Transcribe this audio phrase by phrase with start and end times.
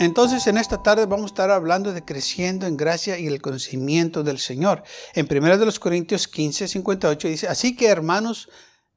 [0.00, 4.24] Entonces en esta tarde vamos a estar hablando de creciendo en gracia y el conocimiento
[4.24, 4.82] del Señor.
[5.14, 8.48] En 1 de los Corintios 15, 58 dice, así que hermanos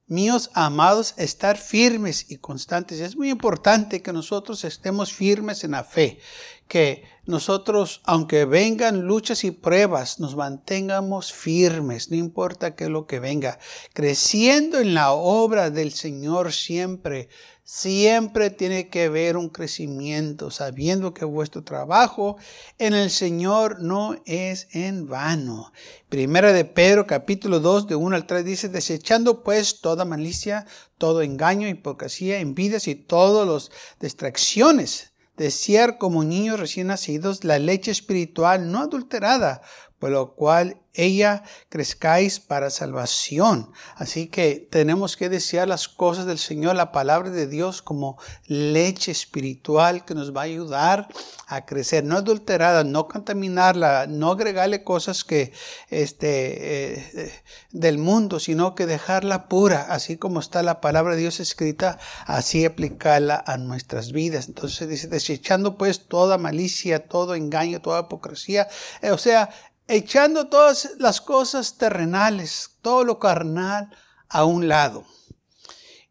[0.08, 3.00] míos amados, estar firmes y constantes.
[3.00, 6.18] Es muy importante que nosotros estemos firmes en la fe,
[6.66, 13.06] que nosotros, aunque vengan luchas y pruebas, nos mantengamos firmes, no importa qué es lo
[13.06, 13.58] que venga,
[13.92, 17.28] creciendo en la obra del Señor siempre,
[17.70, 22.38] Siempre tiene que haber un crecimiento, sabiendo que vuestro trabajo
[22.78, 25.70] en el Señor no es en vano.
[26.08, 30.64] Primera de Pedro, capítulo 2, de 1 al 3, dice, desechando pues toda malicia,
[30.96, 35.12] todo engaño, hipocresía, envidias y todas las distracciones.
[35.36, 39.60] Desear como niños recién nacidos la leche espiritual no adulterada,
[39.98, 43.70] por lo cual ella crezcáis para salvación.
[43.94, 49.12] Así que tenemos que desear las cosas del Señor, la palabra de Dios como leche
[49.12, 51.08] espiritual que nos va a ayudar
[51.46, 55.52] a crecer, no adulterada, no contaminarla, no agregarle cosas que
[55.88, 61.38] este eh, del mundo, sino que dejarla pura, así como está la palabra de Dios
[61.38, 64.48] escrita, así aplicarla a nuestras vidas.
[64.48, 68.66] Entonces dice desechando pues toda malicia, todo engaño, toda hipocresía,
[69.00, 69.50] eh, o sea,
[69.88, 73.90] echando todas las cosas terrenales, todo lo carnal
[74.28, 75.04] a un lado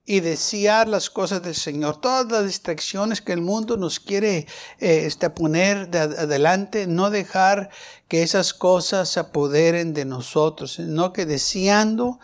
[0.09, 1.99] y desear las cosas del Señor.
[1.99, 4.47] Todas las distracciones que el mundo nos quiere
[4.79, 7.69] eh, este, poner de adelante, no dejar
[8.07, 12.19] que esas cosas se apoderen de nosotros, sino que deseando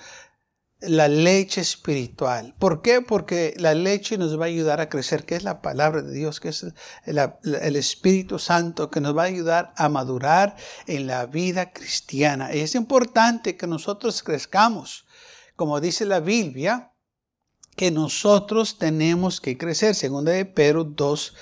[0.88, 2.56] la leche espiritual.
[2.60, 3.02] ¿Por qué?
[3.02, 6.40] Porque la leche nos va a ayudar a crecer, que es la palabra de Dios,
[6.40, 6.66] que es
[7.06, 10.56] el, Espíritu Santo, que nos va a ayudar a madurar
[10.88, 12.52] en la vida cristiana.
[12.52, 15.06] Es importante que nosotros crezcamos,
[15.56, 16.92] como dice la Biblia,
[17.76, 19.96] que nosotros tenemos que crecer.
[19.96, 21.34] Segunda de Pedro 2,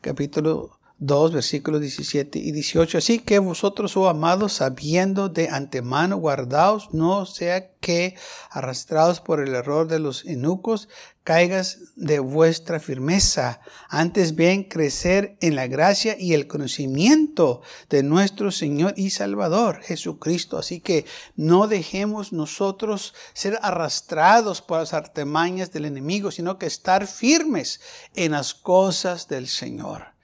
[0.00, 2.98] capítulo 2, versículos 17 y 18.
[2.98, 8.16] Así que vosotros, oh amados, sabiendo de antemano, guardaos, no sea que,
[8.50, 10.88] arrastrados por el error de los enucos,
[11.22, 13.60] caigas de vuestra firmeza.
[13.90, 20.56] Antes bien, crecer en la gracia y el conocimiento de nuestro Señor y Salvador, Jesucristo.
[20.56, 27.06] Así que no dejemos nosotros ser arrastrados por las artemañas del enemigo, sino que estar
[27.06, 27.80] firmes
[28.14, 30.15] en las cosas del Señor.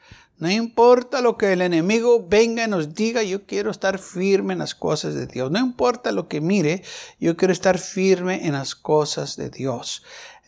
[0.42, 4.58] No importa lo que el enemigo venga y nos diga, yo quiero estar firme en
[4.58, 5.53] las cosas de Dios.
[5.53, 6.82] No importa lo que mire,
[7.20, 10.02] yo quiero estar firme en las cosas de Dios.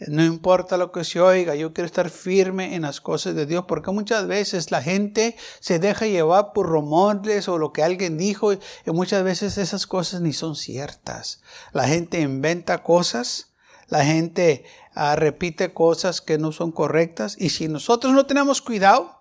[0.08, 3.66] No importa lo que se oiga, yo quiero estar firme en las cosas de Dios,
[3.68, 8.52] porque muchas veces la gente se deja llevar por rumores o lo que alguien dijo,
[8.52, 11.40] y muchas veces esas cosas ni son ciertas.
[11.72, 13.52] La gente inventa cosas,
[13.86, 19.13] la gente ah, repite cosas que no son correctas, y si nosotros no tenemos cuidado,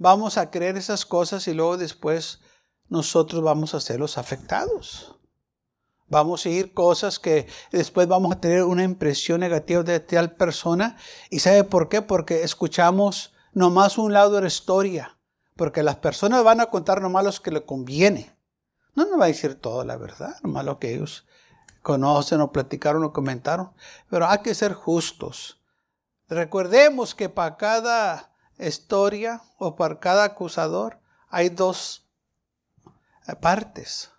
[0.00, 2.40] vamos a creer esas cosas y luego después
[2.88, 5.14] nosotros vamos a ser los afectados.
[6.08, 10.96] Vamos a ir cosas que después vamos a tener una impresión negativa de tal persona.
[11.28, 12.02] ¿Y sabe por qué?
[12.02, 15.18] Porque escuchamos nomás un lado de la historia.
[15.54, 18.34] Porque las personas van a contar nomás lo que le conviene.
[18.94, 21.26] No nos va a decir toda la verdad, nomás lo que ellos
[21.82, 23.70] conocen o platicaron o comentaron.
[24.08, 25.60] Pero hay que ser justos.
[26.28, 28.29] Recordemos que para cada
[28.60, 32.08] historia o para cada acusador hay dos
[33.40, 34.10] partes,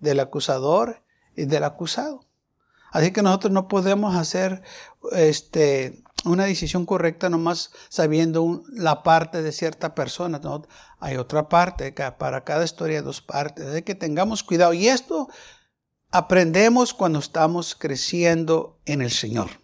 [0.00, 1.02] del acusador
[1.36, 2.26] y del acusado.
[2.90, 4.62] Así que nosotros no podemos hacer
[5.12, 10.40] este, una decisión correcta nomás sabiendo la parte de cierta persona.
[11.00, 13.72] hay otra parte, para cada historia hay dos partes.
[13.72, 14.74] De que tengamos cuidado.
[14.74, 15.28] Y esto
[16.10, 19.61] aprendemos cuando estamos creciendo en el Señor.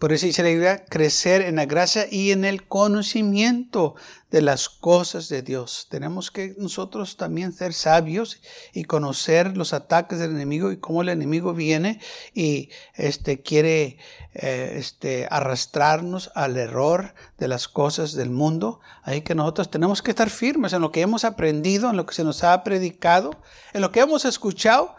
[0.00, 3.96] Por eso dice la Biblia, crecer en la gracia y en el conocimiento
[4.30, 5.88] de las cosas de Dios.
[5.90, 8.40] Tenemos que nosotros también ser sabios
[8.72, 12.00] y conocer los ataques del enemigo y cómo el enemigo viene
[12.32, 13.98] y este, quiere
[14.32, 18.80] eh, este, arrastrarnos al error de las cosas del mundo.
[19.02, 22.14] Ahí que nosotros tenemos que estar firmes en lo que hemos aprendido, en lo que
[22.14, 23.42] se nos ha predicado,
[23.74, 24.96] en lo que hemos escuchado,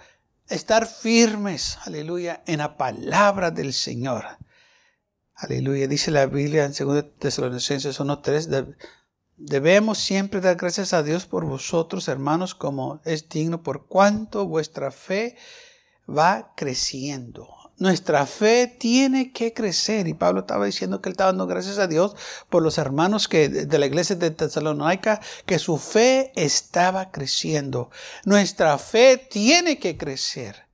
[0.47, 4.38] estar firmes, aleluya, en la palabra del Señor.
[5.41, 5.88] Aleluya.
[5.88, 8.75] Dice la Biblia en 2 Tesalonicenses 1.3,
[9.38, 14.91] Debemos siempre dar gracias a Dios por vosotros, hermanos, como es digno, por cuanto vuestra
[14.91, 15.35] fe
[16.07, 17.49] va creciendo.
[17.77, 20.07] Nuestra fe tiene que crecer.
[20.07, 22.15] Y Pablo estaba diciendo que él estaba dando gracias a Dios
[22.47, 27.89] por los hermanos que, de la iglesia de Tesalónica, que su fe estaba creciendo.
[28.25, 30.70] Nuestra fe tiene que crecer.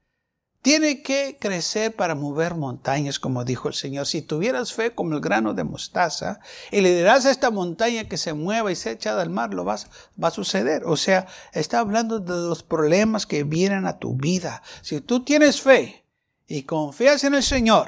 [0.68, 4.06] Tiene que crecer para mover montañas, como dijo el Señor.
[4.06, 6.42] Si tuvieras fe como el grano de mostaza
[6.72, 9.64] y le dirás a esta montaña que se mueva y se echa al mar, lo
[9.64, 9.88] vas,
[10.22, 10.84] va a suceder.
[10.84, 14.62] O sea, está hablando de los problemas que vienen a tu vida.
[14.82, 16.04] Si tú tienes fe
[16.48, 17.88] y confías en el Señor,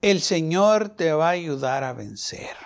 [0.00, 2.56] el Señor te va a ayudar a vencer.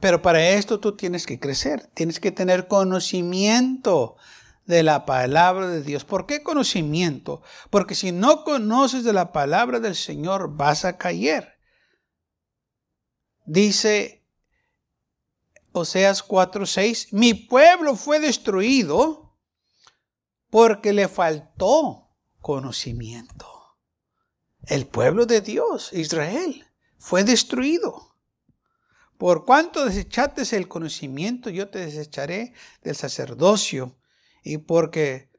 [0.00, 4.16] Pero para esto tú tienes que crecer, tienes que tener conocimiento
[4.70, 6.04] de la palabra de Dios.
[6.04, 7.42] ¿Por qué conocimiento?
[7.68, 11.58] Porque si no conoces de la palabra del Señor, vas a caer.
[13.44, 14.24] Dice
[15.72, 19.36] Oseas 4:6, mi pueblo fue destruido
[20.48, 22.08] porque le faltó
[22.40, 23.46] conocimiento.
[24.62, 26.66] El pueblo de Dios, Israel,
[26.98, 28.16] fue destruido.
[29.18, 33.99] Por cuanto desechaste el conocimiento, yo te desecharé del sacerdocio
[34.42, 35.30] y porque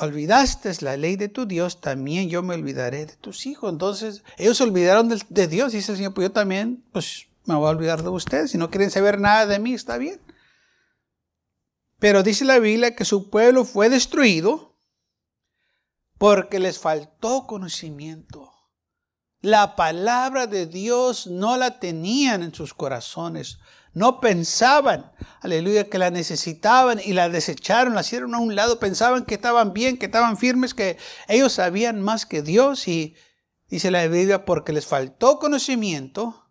[0.00, 3.72] olvidaste la ley de tu Dios, también yo me olvidaré de tus hijos.
[3.72, 7.66] Entonces, ellos se olvidaron de, Dios, dice el Señor, pues yo también, pues me voy
[7.66, 8.50] a olvidar de ustedes.
[8.50, 10.20] Si no quieren saber nada de mí, está bien.
[11.98, 14.78] Pero dice la Biblia que su pueblo fue destruido
[16.18, 18.52] porque les faltó conocimiento.
[19.40, 23.58] La palabra de Dios no la tenían en sus corazones.
[23.94, 29.24] No pensaban, aleluya, que la necesitaban y la desecharon, la hicieron a un lado, pensaban
[29.24, 30.98] que estaban bien, que estaban firmes, que
[31.28, 33.14] ellos sabían más que Dios y
[33.68, 36.47] dice la Biblia, porque les faltó conocimiento,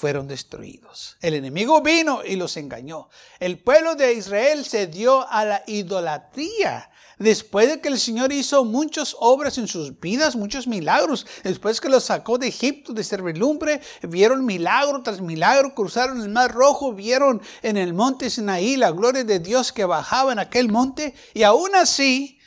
[0.00, 1.18] fueron destruidos.
[1.20, 3.10] El enemigo vino y los engañó.
[3.38, 8.64] El pueblo de Israel se dio a la idolatría después de que el Señor hizo
[8.64, 13.82] muchas obras en sus vidas, muchos milagros, después que los sacó de Egipto de servilumbre,
[14.00, 19.24] vieron milagro tras milagro, cruzaron el mar rojo, vieron en el monte Sinaí la gloria
[19.24, 22.38] de Dios que bajaba en aquel monte, y aún así,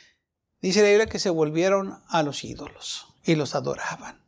[0.59, 4.22] dice la Biblia que se volvieron a los ídolos y los adoraban.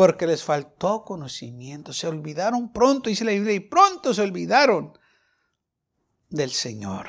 [0.00, 4.98] Porque les faltó conocimiento, se olvidaron pronto, dice la Biblia, y pronto se olvidaron
[6.30, 7.06] del Señor.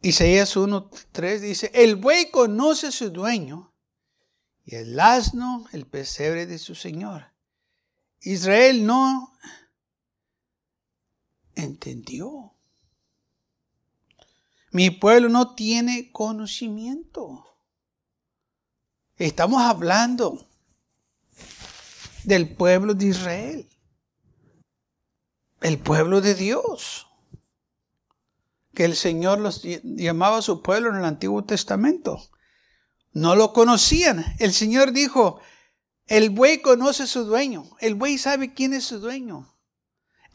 [0.00, 3.74] Isaías 1.3 dice, el buey conoce a su dueño
[4.64, 7.32] y el asno el pesebre de su señor.
[8.20, 9.36] Israel no
[11.56, 12.54] entendió.
[14.70, 17.51] Mi pueblo no tiene conocimiento.
[19.22, 20.48] Estamos hablando
[22.24, 23.68] del pueblo de Israel,
[25.60, 27.06] el pueblo de Dios
[28.74, 32.20] que el Señor los llamaba su pueblo en el Antiguo Testamento.
[33.12, 34.24] No lo conocían.
[34.40, 35.40] El Señor dijo,
[36.08, 37.76] el buey conoce su dueño.
[37.78, 39.56] El buey sabe quién es su dueño.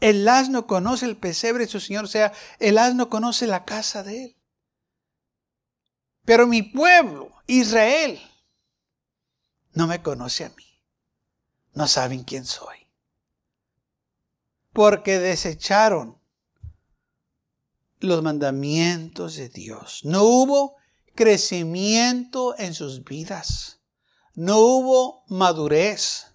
[0.00, 4.02] El asno conoce el pesebre de su Señor, o sea, el asno conoce la casa
[4.02, 4.36] de él.
[6.24, 8.18] Pero mi pueblo, Israel,
[9.78, 10.64] no me conoce a mí.
[11.72, 12.88] No saben quién soy.
[14.72, 16.18] Porque desecharon
[18.00, 20.00] los mandamientos de Dios.
[20.02, 20.74] No hubo
[21.14, 23.78] crecimiento en sus vidas.
[24.34, 26.26] No hubo madurez.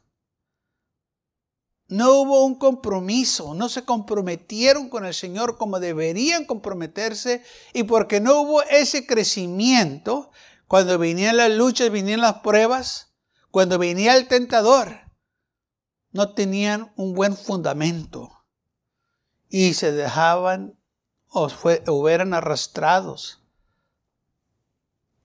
[1.89, 8.21] No hubo un compromiso, no se comprometieron con el Señor como deberían comprometerse y porque
[8.21, 10.31] no hubo ese crecimiento,
[10.67, 13.12] cuando venían las luchas, venían las pruebas,
[13.53, 15.11] cuando venía el tentador,
[16.11, 18.31] no tenían un buen fundamento
[19.47, 20.75] y se dejaban
[21.27, 23.43] o, fue, eran arrastrados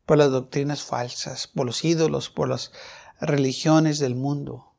[0.05, 2.71] por las doctrinas falsas, por los ídolos, por las
[3.19, 4.77] religiones del mundo.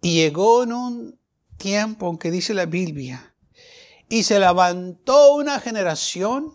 [0.00, 1.20] Y llegó en un
[1.56, 3.34] tiempo en que dice la Biblia,
[4.08, 6.54] y se levantó una generación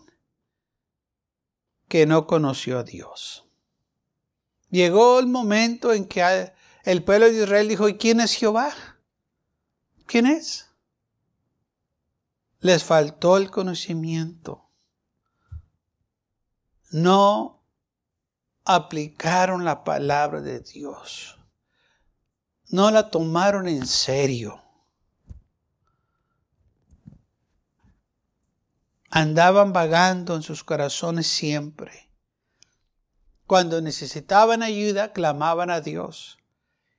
[1.88, 3.44] que no conoció a Dios.
[4.74, 6.52] Llegó el momento en que
[6.82, 8.74] el pueblo de Israel dijo, ¿y quién es Jehová?
[10.04, 10.68] ¿Quién es?
[12.58, 14.68] les faltó el conocimiento.
[16.90, 17.62] No
[18.64, 21.38] aplicaron la palabra de Dios.
[22.70, 24.60] No la tomaron en serio.
[29.08, 32.10] Andaban vagando en sus corazones siempre.
[33.46, 36.38] Cuando necesitaban ayuda, clamaban a Dios.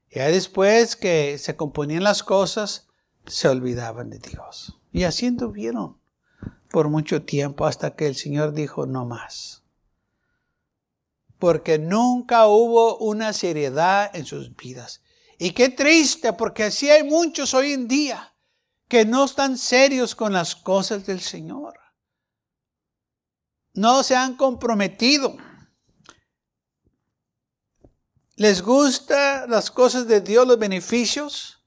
[0.10, 2.88] Y después que se componían las cosas,
[3.26, 4.78] se olvidaban de Dios.
[4.92, 6.00] Y así anduvieron
[6.70, 9.64] por mucho tiempo hasta que el Señor dijo no más.
[11.40, 15.02] Porque nunca hubo una seriedad en sus vidas.
[15.38, 18.36] Y qué triste, porque así hay muchos hoy en día
[18.88, 21.80] que no están serios con las cosas del Señor.
[23.74, 25.36] No se han comprometido.
[28.36, 31.64] Les gustan las cosas de Dios, los beneficios,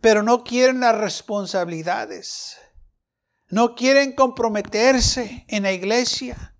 [0.00, 2.56] pero no quieren las responsabilidades.
[3.48, 6.54] No quieren comprometerse en la iglesia.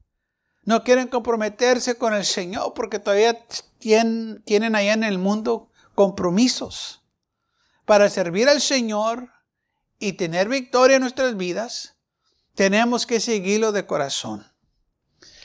[0.62, 3.38] No quieren comprometerse con el Señor porque todavía
[3.78, 7.02] tienen, tienen allá en el mundo compromisos.
[7.84, 9.30] Para servir al Señor
[9.98, 11.96] y tener victoria en nuestras vidas,
[12.54, 14.46] tenemos que seguirlo de corazón.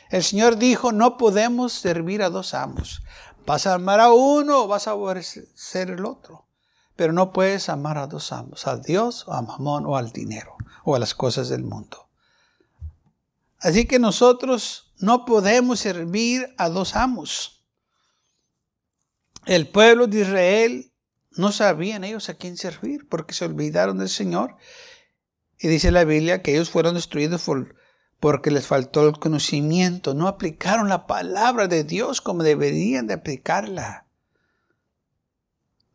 [0.10, 3.02] El Señor dijo, no podemos servir a dos amos.
[3.46, 6.46] Vas a amar a uno o vas a aborrecer el otro.
[6.96, 10.56] Pero no puedes amar a dos amos, a Dios o a Mamón o al dinero
[10.84, 12.10] o a las cosas del mundo.
[13.60, 17.64] Así que nosotros no podemos servir a dos amos.
[19.46, 20.92] El pueblo de Israel
[21.32, 24.58] no sabían ellos a quién servir porque se olvidaron del Señor.
[25.58, 27.76] Y dice la Biblia que ellos fueron destruidos por,
[28.20, 30.14] porque les faltó el conocimiento.
[30.14, 34.06] No aplicaron la palabra de Dios como deberían de aplicarla.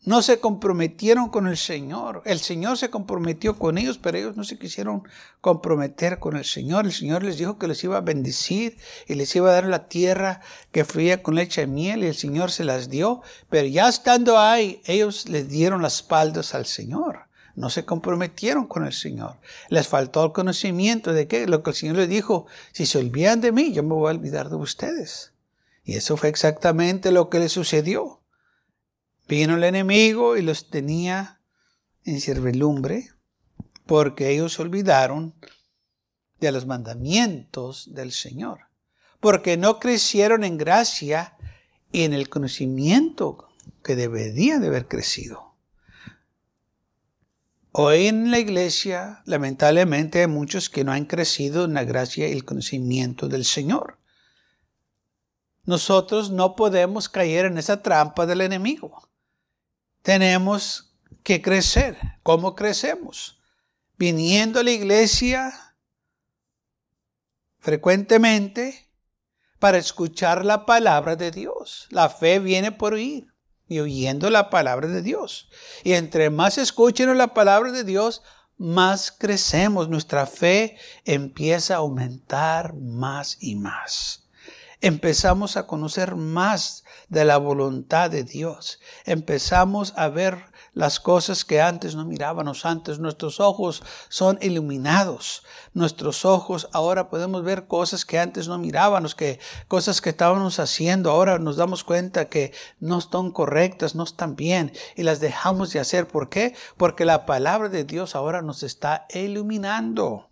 [0.06, 2.20] No se comprometieron con el Señor.
[2.26, 5.02] El Señor se comprometió con ellos, pero ellos no se quisieron
[5.40, 6.84] comprometer con el Señor.
[6.84, 8.76] El Señor les dijo que les iba a bendecir
[9.06, 12.14] y les iba a dar la tierra que fluía con leche y miel y el
[12.14, 13.22] Señor se las dio.
[13.48, 17.20] Pero ya estando ahí, ellos les dieron las espaldas al Señor.
[17.56, 19.36] No se comprometieron con el Señor.
[19.68, 23.40] Les faltó el conocimiento de que lo que el Señor les dijo, si se olvidan
[23.40, 25.32] de mí, yo me voy a olvidar de ustedes.
[25.84, 28.22] Y eso fue exactamente lo que les sucedió.
[29.28, 31.40] Vino el enemigo y los tenía
[32.04, 33.10] en servilumbre
[33.86, 35.34] porque ellos olvidaron
[36.40, 38.60] de los mandamientos del Señor,
[39.20, 41.36] porque no crecieron en gracia
[41.92, 43.48] y en el conocimiento
[43.82, 45.53] que deberían de haber crecido.
[47.76, 52.32] Hoy en la iglesia, lamentablemente, hay muchos que no han crecido en la gracia y
[52.32, 53.98] el conocimiento del Señor.
[55.64, 59.08] Nosotros no podemos caer en esa trampa del enemigo
[60.04, 61.96] tenemos que crecer.
[62.22, 63.40] ¿Cómo crecemos?
[63.96, 65.50] Viniendo a la iglesia
[67.58, 68.90] frecuentemente
[69.58, 71.88] para escuchar la palabra de Dios.
[71.90, 73.33] La fe viene por oír
[73.74, 75.48] y oyendo la palabra de Dios.
[75.82, 78.22] Y entre más escuchen la palabra de Dios,
[78.56, 79.88] más crecemos.
[79.88, 84.24] Nuestra fe empieza a aumentar más y más
[84.84, 88.80] empezamos a conocer más de la voluntad de Dios.
[89.06, 92.66] Empezamos a ver las cosas que antes no mirábamos.
[92.66, 95.44] Antes nuestros ojos son iluminados.
[95.72, 99.38] Nuestros ojos ahora podemos ver cosas que antes no mirábamos, que
[99.68, 101.10] cosas que estábamos haciendo.
[101.10, 105.80] Ahora nos damos cuenta que no están correctas, no están bien y las dejamos de
[105.80, 106.08] hacer.
[106.08, 106.54] ¿Por qué?
[106.76, 110.30] Porque la palabra de Dios ahora nos está iluminando.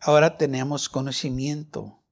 [0.00, 2.02] Ahora tenemos conocimiento.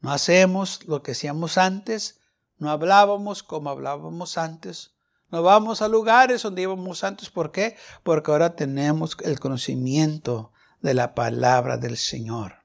[0.00, 2.20] No hacemos lo que hacíamos antes,
[2.58, 4.93] no hablábamos como hablábamos antes,
[5.34, 7.28] no vamos a lugares donde íbamos antes.
[7.28, 7.76] ¿Por qué?
[8.04, 12.58] Porque ahora tenemos el conocimiento de la palabra del Señor.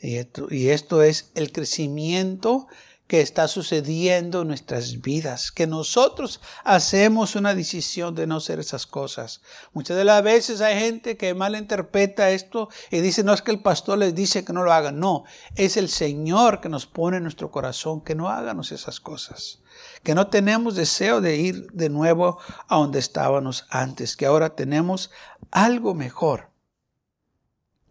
[0.00, 2.68] Y esto, y esto es el crecimiento
[3.08, 8.86] que está sucediendo en nuestras vidas, que nosotros hacemos una decisión de no hacer esas
[8.86, 9.42] cosas.
[9.72, 13.62] Muchas de las veces hay gente que malinterpreta esto y dice, no es que el
[13.62, 15.24] pastor les dice que no lo hagan, no,
[15.56, 19.58] es el Señor que nos pone en nuestro corazón que no hagamos esas cosas,
[20.02, 25.10] que no tenemos deseo de ir de nuevo a donde estábamos antes, que ahora tenemos
[25.50, 26.50] algo mejor.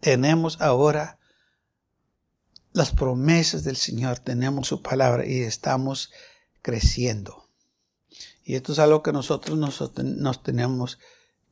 [0.00, 1.18] Tenemos ahora
[2.72, 6.12] las promesas del Señor, tenemos su palabra y estamos
[6.62, 7.48] creciendo.
[8.44, 10.98] Y esto es algo que nosotros nos, tenemos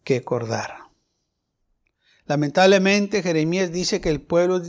[0.05, 0.77] que acordar.
[2.27, 4.63] Lamentablemente Jeremías dice que el pueblo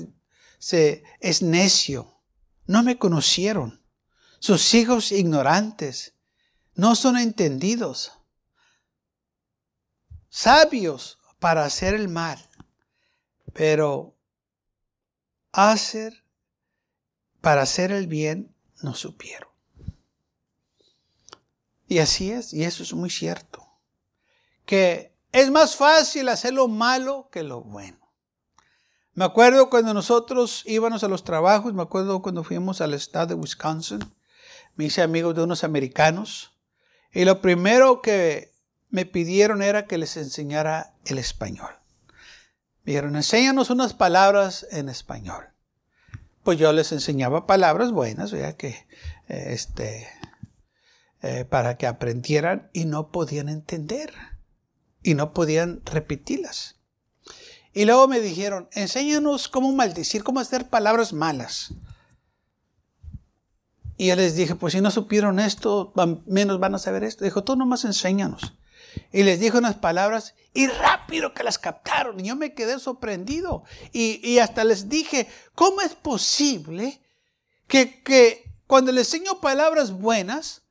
[0.57, 2.19] se, es necio.
[2.65, 3.85] No me conocieron.
[4.39, 6.13] Sus hijos ignorantes.
[6.75, 8.13] No son entendidos.
[10.30, 12.39] Sabios para hacer el mal.
[13.54, 14.15] Pero
[15.51, 16.25] hacer
[17.42, 19.50] para hacer el bien no supieron.
[21.88, 23.68] Y así es, y eso es muy cierto.
[24.65, 28.00] Que es más fácil hacer lo malo que lo bueno.
[29.13, 33.36] Me acuerdo cuando nosotros íbamos a los trabajos, me acuerdo cuando fuimos al estado de
[33.36, 34.00] Wisconsin,
[34.75, 36.53] me hice amigo de unos americanos.
[37.12, 38.53] Y lo primero que
[38.89, 41.72] me pidieron era que les enseñara el español.
[42.84, 45.46] Me dijeron, enséñanos unas palabras en español.
[46.44, 48.86] Pues yo les enseñaba palabras buenas, ya que
[49.27, 50.08] este,
[51.24, 54.13] eh, para que aprendieran y no podían entender
[55.01, 56.75] y no podían repetirlas.
[57.74, 61.74] Y luego me dijeron, enséñanos cómo maldecir, cómo hacer palabras malas.
[63.98, 65.94] Y yo les dije, pues si no supieron esto,
[66.25, 67.24] menos van a saber esto.
[67.24, 68.54] Dijo, tú nomás enséñanos.
[69.12, 72.20] Y les dijo unas palabras y rápido que las captaron.
[72.20, 73.64] Y yo me quedé sorprendido.
[73.94, 77.02] Y, y hasta les dije, ¿cómo es posible
[77.68, 80.64] que, que cuando les enseño palabras buenas,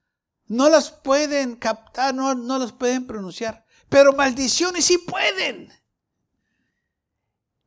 [0.46, 3.64] no las pueden captar, no, no las pueden pronunciar.
[3.88, 5.72] Pero maldiciones sí pueden.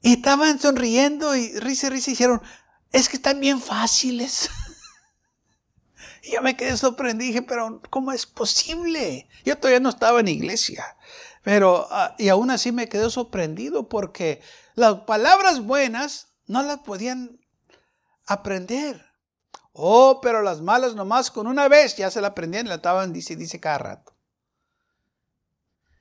[0.01, 2.41] Y estaban sonriendo y risa risa y dijeron,
[2.91, 4.49] es que están bien fáciles.
[6.23, 9.27] y yo me quedé sorprendido, dije, pero ¿cómo es posible?
[9.45, 10.97] Yo todavía no estaba en iglesia.
[11.43, 14.41] Pero, ah, y aún así me quedé sorprendido porque
[14.75, 17.39] las palabras buenas no las podían
[18.25, 19.05] aprender.
[19.71, 23.13] Oh, pero las malas nomás con una vez ya se la aprendían y la estaban,
[23.13, 24.15] dice, dice cada rato.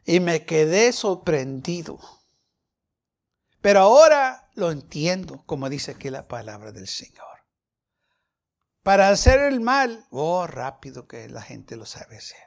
[0.04, 1.98] Y me quedé sorprendido.
[3.60, 7.35] Pero ahora lo entiendo, como dice aquí la palabra del Señor.
[8.86, 12.38] Para hacer el mal, oh, rápido que la gente lo sabe hacer.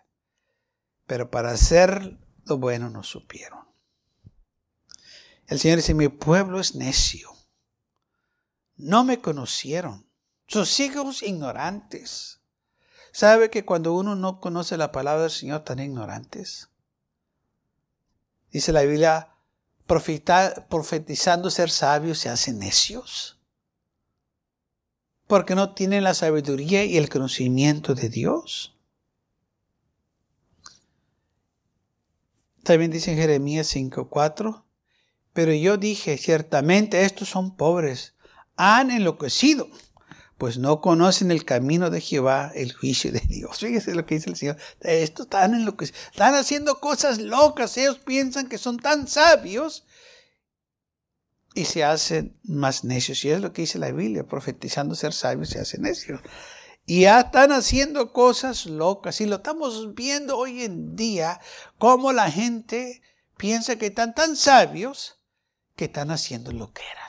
[1.06, 3.68] Pero para hacer lo bueno no supieron.
[5.48, 7.30] El Señor dice, mi pueblo es necio.
[8.78, 10.10] No me conocieron
[10.48, 12.40] sus hijos ignorantes.
[13.12, 16.70] ¿Sabe que cuando uno no conoce la palabra del Señor, tan ignorantes?
[18.50, 19.36] Dice la Biblia,
[19.86, 23.39] profetizando ser sabios se hacen necios.
[25.30, 28.76] Porque no tienen la sabiduría y el conocimiento de Dios.
[32.64, 34.66] También dice en Jeremías 5:4,
[35.32, 38.16] pero yo dije, ciertamente estos son pobres,
[38.56, 39.70] han enloquecido
[40.40, 43.58] pues no conocen el camino de Jehová, el juicio de Dios.
[43.60, 44.58] Fíjese lo que dice el Señor.
[44.80, 47.78] Estos están en lo que están haciendo cosas locas.
[47.78, 49.84] Ellos piensan que son tan sabios
[51.60, 53.24] y se hacen más necios.
[53.26, 56.22] Y es lo que dice la Biblia, profetizando ser sabios se hacen necios.
[56.86, 59.22] Y ya están haciendo cosas locas.
[59.22, 61.40] Y lo estamos viendo hoy en día,
[61.78, 63.02] cómo la gente
[63.38, 65.20] piensa que están tan sabios
[65.76, 67.00] que están haciendo loqueras.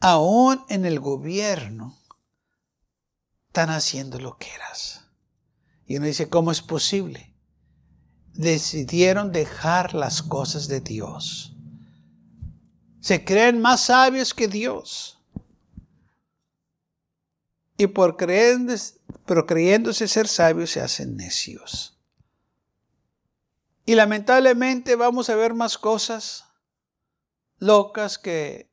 [0.00, 1.98] aún en el gobierno,
[3.48, 5.06] están haciendo lo que eras.
[5.86, 7.27] Y uno dice, ¿cómo es posible?
[8.38, 11.56] Decidieron dejar las cosas de Dios.
[13.00, 15.20] Se creen más sabios que Dios.
[17.76, 21.98] Y por pero creyéndose ser sabios se hacen necios.
[23.84, 26.44] Y lamentablemente vamos a ver más cosas
[27.58, 28.70] locas que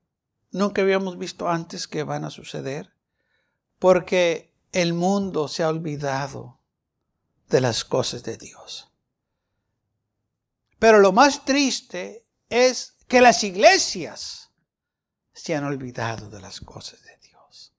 [0.52, 2.94] nunca habíamos visto antes que van a suceder,
[3.80, 6.60] porque el mundo se ha olvidado
[7.50, 8.92] de las cosas de Dios.
[10.80, 14.52] Pero lo más triste es que las iglesias
[15.34, 17.74] se han olvidado de las cosas de Dios.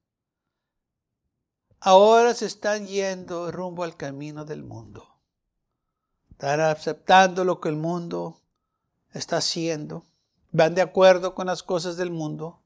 [1.81, 5.21] Ahora se están yendo rumbo al camino del mundo.
[6.31, 8.41] Están aceptando lo que el mundo
[9.13, 10.05] está haciendo.
[10.53, 12.63] Van de acuerdo con las cosas del mundo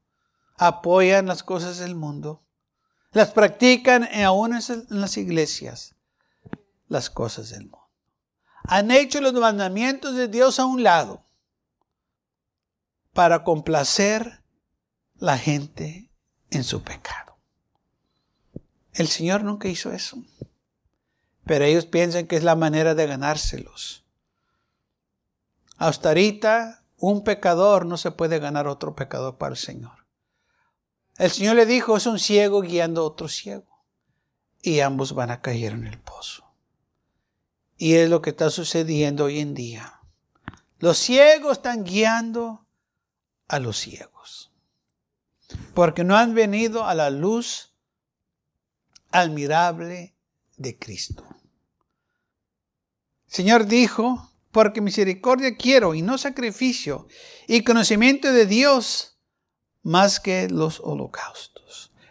[0.61, 2.43] apoyan las cosas del mundo,
[3.13, 5.95] las practican aún en las iglesias,
[6.87, 7.80] las cosas del mundo.
[8.63, 11.25] Han hecho los mandamientos de Dios a un lado
[13.13, 14.41] para complacer
[15.15, 16.11] la gente
[16.49, 17.37] en su pecado.
[18.93, 20.17] El Señor nunca hizo eso.
[21.45, 24.05] Pero ellos piensan que es la manera de ganárselos.
[25.77, 30.05] Hasta ahorita, un pecador no se puede ganar otro pecador para el Señor.
[31.17, 33.85] El Señor le dijo, es un ciego guiando a otro ciego.
[34.61, 36.50] Y ambos van a caer en el pozo.
[37.81, 40.01] Y es lo que está sucediendo hoy en día.
[40.77, 42.67] Los ciegos están guiando
[43.47, 44.51] a los ciegos.
[45.73, 47.73] Porque no han venido a la luz
[49.09, 50.13] admirable
[50.57, 51.25] de Cristo.
[53.25, 57.07] Señor dijo, porque misericordia quiero y no sacrificio,
[57.47, 59.17] y conocimiento de Dios
[59.81, 61.50] más que los holocaustos.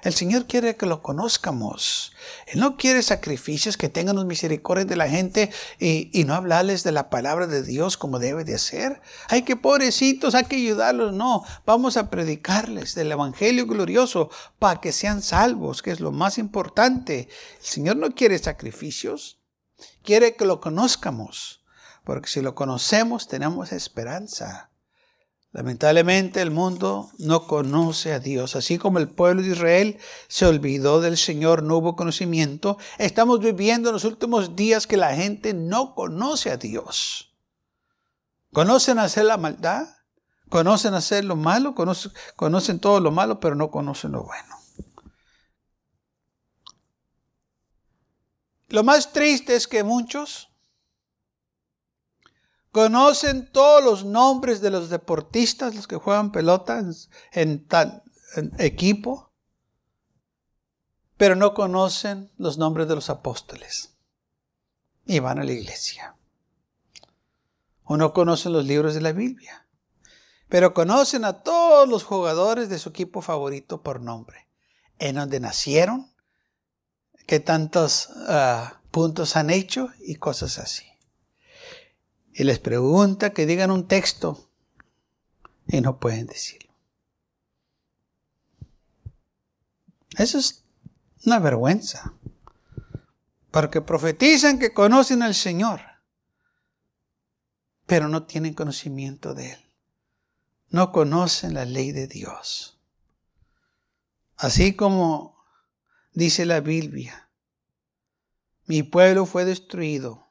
[0.02, 2.12] El Señor quiere que lo conozcamos.
[2.46, 6.82] Él no quiere sacrificios que tengan los misericordia de la gente y, y, no hablarles
[6.84, 9.02] de la palabra de Dios como debe de ser.
[9.28, 11.12] Hay que pobrecitos, hay que ayudarlos.
[11.12, 16.38] No, vamos a predicarles del Evangelio glorioso para que sean salvos, que es lo más
[16.38, 17.28] importante.
[17.58, 19.38] El Señor no quiere sacrificios,
[20.02, 21.62] quiere que lo conozcamos,
[22.04, 24.69] porque si lo conocemos tenemos esperanza.
[25.52, 28.54] Lamentablemente el mundo no conoce a Dios.
[28.54, 33.88] Así como el pueblo de Israel se olvidó del Señor, no hubo conocimiento, estamos viviendo
[33.88, 37.34] en los últimos días que la gente no conoce a Dios.
[38.52, 39.88] Conocen hacer la maldad,
[40.48, 44.56] conocen hacer lo malo, conocen, conocen todo lo malo, pero no conocen lo bueno.
[48.68, 50.49] Lo más triste es que muchos
[52.72, 56.80] Conocen todos los nombres de los deportistas, los que juegan pelota
[57.32, 58.04] en, tal
[58.58, 59.32] equipo,
[61.16, 63.94] pero no conocen los nombres de los apóstoles.
[65.04, 66.14] Y van a la iglesia.
[67.82, 69.66] O no conocen los libros de la Biblia.
[70.48, 74.48] Pero conocen a todos los jugadores de su equipo favorito por nombre.
[75.00, 76.14] En donde nacieron,
[77.26, 80.89] qué tantos ah, puntos han hecho y cosas así
[82.32, 84.48] y les pregunta que digan un texto
[85.66, 86.70] y no pueden decirlo.
[90.16, 90.64] Eso es
[91.24, 92.14] una vergüenza.
[93.50, 95.80] Porque profetizan que conocen al Señor,
[97.86, 99.58] pero no tienen conocimiento de Él.
[100.68, 102.78] No conocen la ley de Dios.
[104.36, 105.36] Así como
[106.12, 107.28] dice la Biblia,
[108.66, 110.29] mi pueblo fue destruido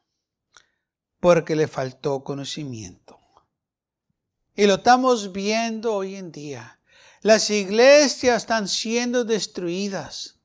[1.20, 3.20] porque le faltó conocimiento.
[4.56, 6.80] Y lo estamos viendo hoy en día.
[7.22, 10.40] Las iglesias están siendo destruidas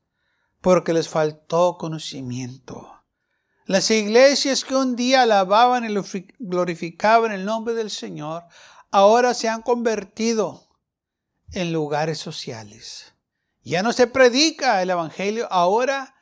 [0.61, 3.03] porque les faltó conocimiento.
[3.65, 5.93] Las iglesias que un día alababan y
[6.39, 8.43] glorificaban el nombre del Señor,
[8.91, 10.67] ahora se han convertido
[11.51, 13.13] en lugares sociales.
[13.63, 16.15] Ya no se predica el Evangelio, ahora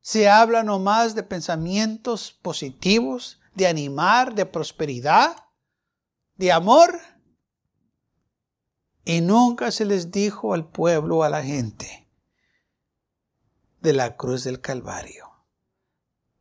[0.00, 5.34] se habla nomás de pensamientos positivos, de animar, de prosperidad,
[6.36, 7.00] de amor.
[9.04, 12.08] Y nunca se les dijo al pueblo, a la gente,
[13.80, 15.46] de la cruz del Calvario,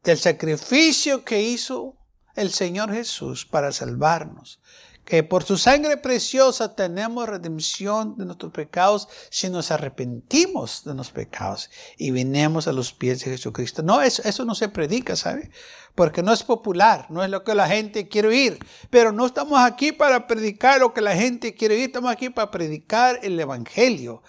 [0.03, 1.97] del sacrificio que hizo
[2.35, 4.59] el Señor Jesús para salvarnos,
[5.05, 11.25] que por su sangre preciosa tenemos redención de nuestros pecados si nos arrepentimos de nuestros
[11.25, 13.83] pecados y vinemos a los pies de Jesucristo.
[13.83, 15.51] No, eso, eso no se predica, ¿sabe?
[15.93, 18.59] Porque no es popular, no es lo que la gente quiere oír.
[18.89, 22.49] Pero no estamos aquí para predicar lo que la gente quiere oír, estamos aquí para
[22.49, 24.23] predicar el Evangelio,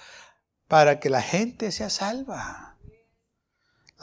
[0.69, 2.66] para que la gente sea salva.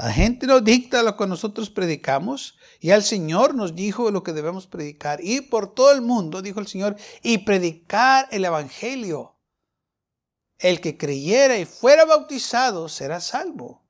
[0.04, 4.34] La gente nos dicta lo que nosotros predicamos y el Señor nos dijo lo que
[4.34, 5.24] debemos predicar.
[5.24, 9.38] Y por todo el mundo, dijo el Señor, y predicar el Evangelio.
[10.60, 13.86] El que creyera y fuera bautizado será salvo.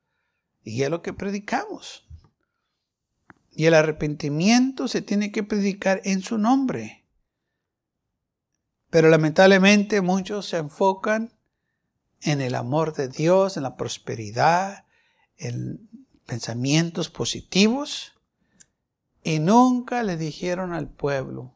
[0.61, 2.07] Y es lo que predicamos.
[3.49, 7.07] Y el arrepentimiento se tiene que predicar en su nombre.
[8.91, 11.33] Pero lamentablemente muchos se enfocan
[12.21, 14.85] en el amor de Dios, en la prosperidad,
[15.37, 15.89] en
[16.25, 18.13] pensamientos positivos
[19.23, 21.55] y nunca le dijeron al pueblo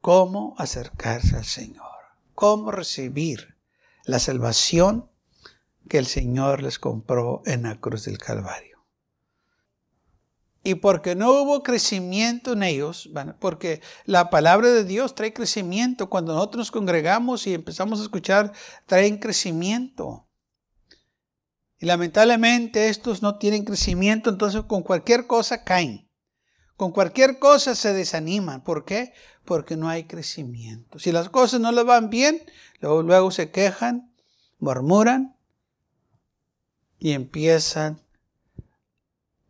[0.00, 1.96] cómo acercarse al Señor,
[2.34, 3.56] cómo recibir
[4.04, 5.10] la salvación
[5.88, 8.70] que el Señor les compró en la cruz del Calvario.
[10.62, 16.34] Y porque no hubo crecimiento en ellos, porque la palabra de Dios trae crecimiento, cuando
[16.34, 18.52] nosotros nos congregamos y empezamos a escuchar,
[18.84, 20.26] traen crecimiento.
[21.80, 26.06] Y lamentablemente estos no tienen crecimiento, entonces con cualquier cosa caen.
[26.76, 28.62] Con cualquier cosa se desaniman.
[28.62, 29.14] ¿Por qué?
[29.46, 30.98] Porque no hay crecimiento.
[30.98, 32.42] Si las cosas no les van bien,
[32.80, 34.14] luego, luego se quejan,
[34.58, 35.36] murmuran
[36.98, 38.02] y empiezan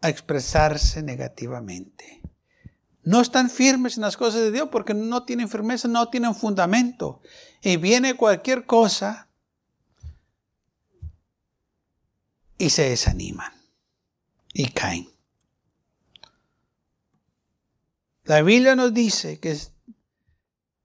[0.01, 2.23] a expresarse negativamente.
[3.03, 7.21] No están firmes en las cosas de Dios porque no tienen firmeza, no tienen fundamento.
[7.61, 9.30] Y viene cualquier cosa
[12.61, 13.53] y se desaniman
[14.53, 15.11] y caen.
[18.25, 19.59] La Biblia nos dice que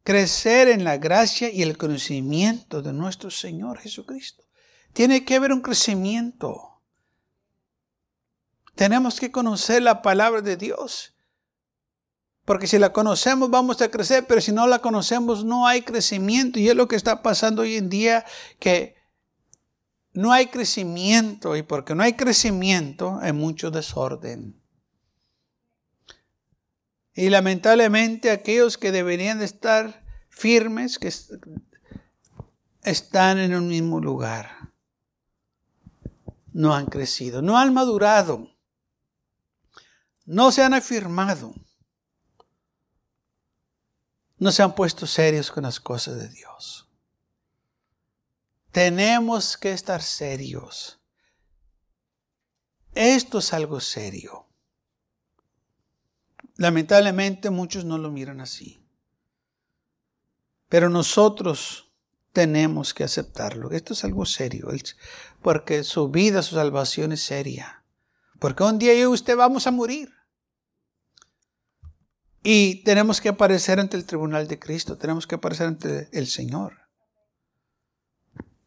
[0.04, 4.46] crecer en la gracia y el conocimiento de nuestro Señor Jesucristo.
[4.94, 6.82] Tiene que haber un crecimiento.
[8.76, 11.14] Tenemos que conocer la palabra de Dios.
[12.46, 16.58] Porque si la conocemos vamos a crecer, pero si no la conocemos no hay crecimiento.
[16.58, 18.26] Y es lo que está pasando hoy en día,
[18.60, 18.96] que
[20.16, 24.62] no hay crecimiento y porque no hay crecimiento hay mucho desorden.
[27.14, 31.14] Y lamentablemente aquellos que deberían de estar firmes, que
[32.82, 34.72] están en un mismo lugar,
[36.54, 38.50] no han crecido, no han madurado,
[40.26, 41.54] no se han afirmado,
[44.38, 46.85] no se han puesto serios con las cosas de Dios.
[48.76, 51.00] Tenemos que estar serios.
[52.94, 54.50] Esto es algo serio.
[56.58, 58.86] Lamentablemente muchos no lo miran así.
[60.68, 61.90] Pero nosotros
[62.34, 63.72] tenemos que aceptarlo.
[63.72, 64.68] Esto es algo serio,
[65.42, 67.86] porque su vida, su salvación es seria.
[68.42, 70.12] Porque un día yo y usted vamos a morir.
[72.44, 76.85] Y tenemos que aparecer ante el tribunal de Cristo, tenemos que aparecer ante el Señor.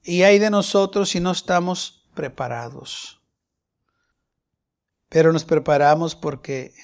[0.03, 3.21] Y hay de nosotros si no estamos preparados.
[5.09, 6.75] Pero nos preparamos porque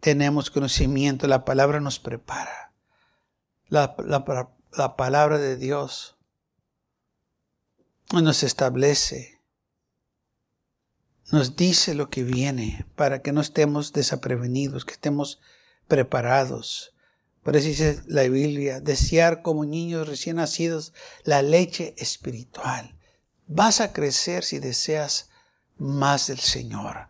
[0.00, 2.72] tenemos conocimiento, la palabra nos prepara.
[3.68, 3.96] La,
[4.72, 6.16] la palabra de Dios
[8.12, 9.40] nos establece,
[11.30, 15.40] nos dice lo que viene para que no estemos desaprevenidos, que estemos
[15.86, 16.94] preparados.
[17.42, 20.92] Por eso dice la Biblia, desear como niños recién nacidos
[21.24, 22.98] la leche espiritual.
[23.46, 25.30] Vas a crecer si deseas
[25.76, 27.08] más del Señor.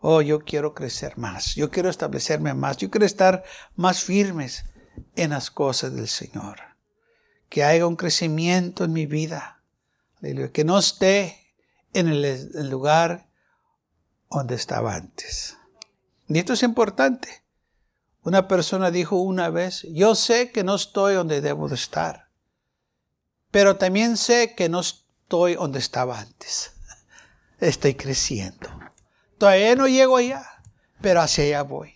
[0.00, 3.42] Oh, yo quiero crecer más, yo quiero establecerme más, yo quiero estar
[3.74, 4.64] más firmes
[5.16, 6.60] en las cosas del Señor.
[7.48, 9.62] Que haya un crecimiento en mi vida.
[10.20, 11.54] Que no esté
[11.92, 13.28] en el lugar
[14.30, 15.56] donde estaba antes.
[16.28, 17.42] Y esto es importante.
[18.28, 22.28] Una persona dijo una vez, yo sé que no estoy donde debo de estar,
[23.50, 26.72] pero también sé que no estoy donde estaba antes.
[27.58, 28.68] Estoy creciendo.
[29.38, 30.46] Todavía no llego allá,
[31.00, 31.94] pero hacia allá voy.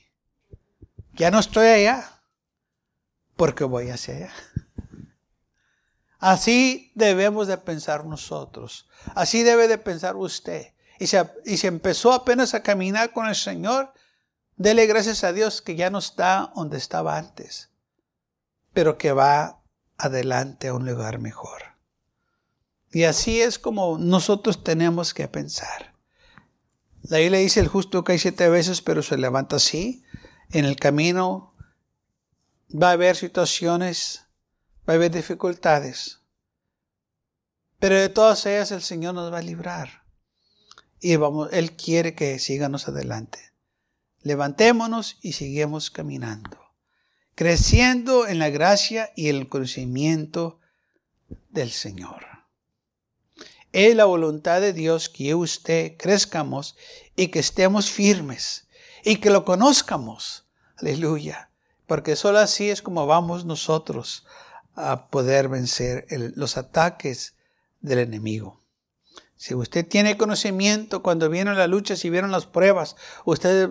[1.12, 2.23] Ya no estoy allá,
[3.37, 4.33] porque voy hacia allá.
[6.18, 8.88] Así debemos de pensar nosotros.
[9.14, 10.73] Así debe de pensar usted.
[10.99, 13.92] Y se, y se empezó apenas a caminar con el Señor.
[14.62, 17.70] Dele gracias a Dios que ya no está donde estaba antes,
[18.72, 19.61] pero que va
[19.98, 21.62] adelante a un lugar mejor.
[22.92, 25.96] Y así es como nosotros tenemos que pensar.
[27.03, 30.05] La Biblia dice el justo cae siete veces, pero se levanta así.
[30.51, 31.57] En el camino
[32.70, 34.27] va a haber situaciones,
[34.88, 36.20] va a haber dificultades.
[37.81, 40.05] Pero de todas ellas el Señor nos va a librar.
[41.01, 43.52] Y vamos, Él quiere que sigamos adelante.
[44.23, 46.59] Levantémonos y sigamos caminando.
[47.35, 50.61] Creciendo en la gracia y el conocimiento
[51.51, 52.27] del Señor.
[53.73, 56.77] Es la voluntad de Dios que usted crezcamos
[57.17, 58.69] y que estemos firmes
[59.03, 60.47] y que lo conozcamos.
[60.77, 61.51] Aleluya.
[61.87, 64.25] Porque solo así es como vamos nosotros
[64.75, 66.07] a poder vencer
[66.37, 67.35] los ataques
[67.81, 68.63] del enemigo.
[69.37, 73.71] Si usted tiene conocimiento cuando vienen las luchas y vieron las pruebas, usted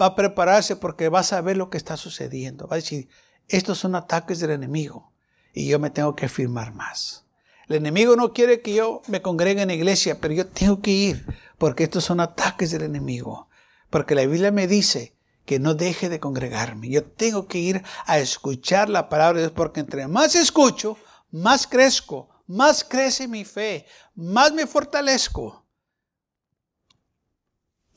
[0.00, 2.66] va a prepararse porque va a saber lo que está sucediendo.
[2.66, 3.08] Va a decir,
[3.48, 5.12] estos son ataques del enemigo
[5.52, 7.24] y yo me tengo que firmar más.
[7.68, 10.90] El enemigo no quiere que yo me congregue en la iglesia, pero yo tengo que
[10.90, 11.26] ir
[11.58, 13.48] porque estos son ataques del enemigo.
[13.90, 16.88] Porque la Biblia me dice que no deje de congregarme.
[16.88, 20.96] Yo tengo que ir a escuchar la palabra de Dios porque entre más escucho,
[21.30, 25.59] más crezco, más crece mi fe, más me fortalezco.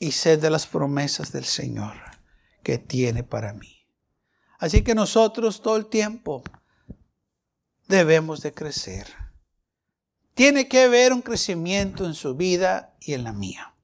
[0.04, 1.94] Y sé de las promesas del Señor
[2.62, 3.86] que tiene para mí.
[4.58, 6.42] Así que nosotros todo el tiempo
[7.88, 9.24] debemos de crecer
[10.34, 13.74] tiene que haber un crecimiento en su vida y en la mía.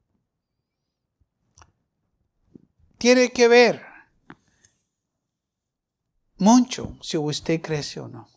[2.98, 3.82] Tiene que ver
[6.36, 8.28] mucho si usted crece o no.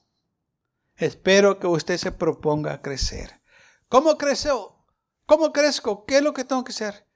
[0.96, 3.42] Espero que usted se proponga crecer.
[3.90, 4.78] ¿Cómo creció?
[5.26, 6.06] ¿Cómo crezco?
[6.06, 7.08] ¿Qué es lo que tengo que hacer?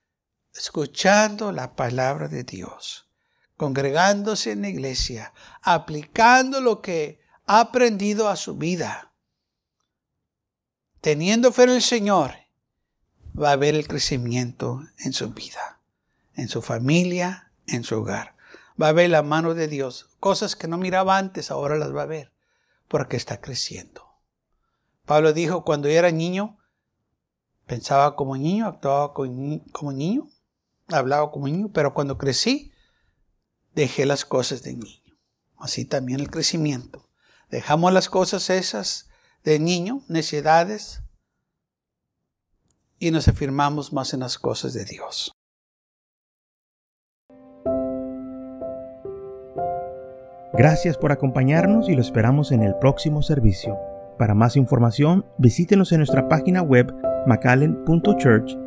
[0.58, 3.08] Escuchando la palabra de Dios,
[3.56, 9.08] congregándose en la iglesia, aplicando lo que ha aprendido a su vida
[11.08, 12.34] teniendo fe en el Señor,
[13.40, 15.80] va a haber el crecimiento en su vida,
[16.36, 18.36] en su familia, en su hogar.
[18.82, 20.10] Va a ver la mano de Dios.
[20.20, 22.34] Cosas que no miraba antes, ahora las va a ver,
[22.90, 24.06] porque está creciendo.
[25.06, 26.58] Pablo dijo, cuando era niño,
[27.66, 30.28] pensaba como niño, actuaba como niño,
[30.88, 32.72] hablaba como niño, pero cuando crecí,
[33.74, 35.18] dejé las cosas de niño.
[35.58, 37.10] Así también el crecimiento.
[37.50, 39.10] Dejamos las cosas esas
[39.44, 41.02] de niño, necedades,
[43.00, 45.32] y nos afirmamos más en las cosas de Dios.
[50.54, 53.78] Gracias por acompañarnos y lo esperamos en el próximo servicio.
[54.18, 56.92] Para más información, visítenos en nuestra página web
[57.28, 58.67] macallen.church.